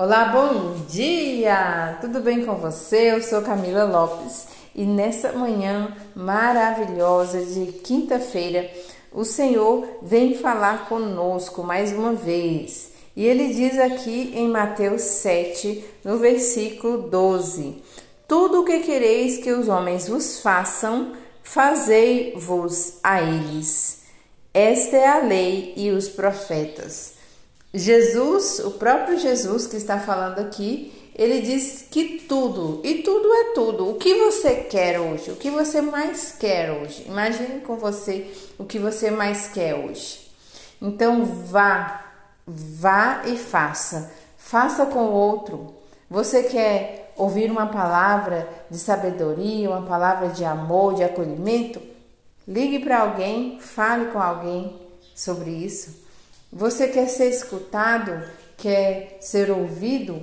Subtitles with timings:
[0.00, 1.98] Olá, bom dia!
[2.00, 3.10] Tudo bem com você?
[3.10, 8.70] Eu sou Camila Lopes e nessa manhã maravilhosa de quinta-feira,
[9.12, 12.92] o Senhor vem falar conosco mais uma vez.
[13.16, 17.82] E ele diz aqui em Mateus 7, no versículo 12:
[18.28, 24.02] Tudo o que quereis que os homens vos façam, fazei-vos a eles.
[24.54, 27.17] Esta é a lei e os profetas.
[27.72, 33.44] Jesus, o próprio Jesus que está falando aqui, ele diz que tudo, e tudo é
[33.52, 33.90] tudo.
[33.90, 35.32] O que você quer hoje?
[35.32, 37.04] O que você mais quer hoje?
[37.06, 40.30] Imagine com você o que você mais quer hoje.
[40.80, 42.04] Então vá,
[42.46, 44.12] vá e faça.
[44.36, 45.74] Faça com o outro.
[46.08, 51.82] Você quer ouvir uma palavra de sabedoria, uma palavra de amor, de acolhimento?
[52.46, 54.74] Ligue para alguém, fale com alguém
[55.14, 56.07] sobre isso.
[56.52, 58.22] Você quer ser escutado?
[58.56, 60.22] Quer ser ouvido?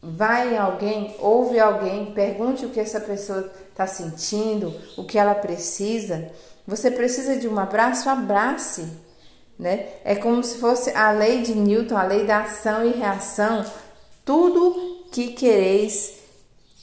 [0.00, 6.30] Vai alguém, ouve alguém, pergunte o que essa pessoa está sentindo, o que ela precisa.
[6.66, 8.08] Você precisa de um abraço?
[8.08, 8.86] Abrace.
[9.58, 9.88] Né?
[10.04, 13.64] É como se fosse a lei de Newton, a lei da ação e reação.
[14.24, 16.18] Tudo que quereis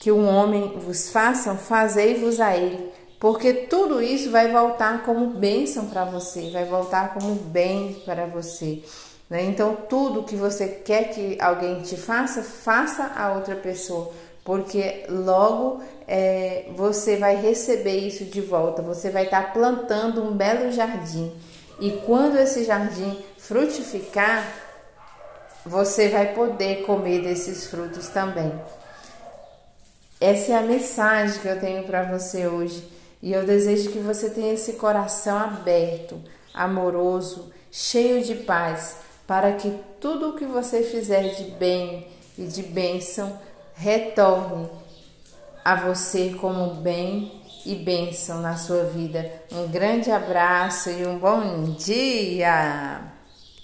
[0.00, 2.90] que um homem vos faça, fazei-vos a ele
[3.22, 8.82] porque tudo isso vai voltar como bênção para você, vai voltar como bem para você.
[9.30, 9.44] Né?
[9.44, 15.80] Então, tudo que você quer que alguém te faça, faça a outra pessoa, porque logo
[16.08, 21.32] é, você vai receber isso de volta, você vai estar tá plantando um belo jardim.
[21.78, 24.52] E quando esse jardim frutificar,
[25.64, 28.52] você vai poder comer desses frutos também.
[30.20, 32.90] Essa é a mensagem que eu tenho para você hoje
[33.22, 36.20] e eu desejo que você tenha esse coração aberto,
[36.52, 42.62] amoroso, cheio de paz, para que tudo o que você fizer de bem e de
[42.64, 43.38] bênção
[43.74, 44.68] retorne
[45.64, 49.30] a você como bem e bênção na sua vida.
[49.52, 53.11] Um grande abraço e um bom dia!